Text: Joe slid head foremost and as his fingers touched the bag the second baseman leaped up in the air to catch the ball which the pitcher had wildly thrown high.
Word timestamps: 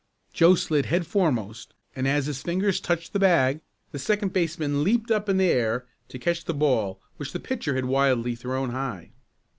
Joe 0.33 0.55
slid 0.55 0.87
head 0.87 1.05
foremost 1.05 1.75
and 1.95 2.07
as 2.07 2.25
his 2.25 2.41
fingers 2.41 2.79
touched 2.81 3.13
the 3.13 3.19
bag 3.19 3.61
the 3.91 3.99
second 3.99 4.33
baseman 4.33 4.83
leaped 4.83 5.11
up 5.11 5.29
in 5.29 5.37
the 5.37 5.45
air 5.51 5.85
to 6.07 6.17
catch 6.17 6.43
the 6.43 6.55
ball 6.55 6.99
which 7.17 7.33
the 7.33 7.39
pitcher 7.39 7.75
had 7.75 7.85
wildly 7.85 8.33
thrown 8.33 8.71
high. 8.71 9.11